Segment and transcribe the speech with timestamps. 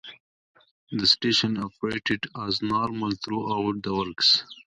[0.91, 4.43] The station operated as normal throughout the works.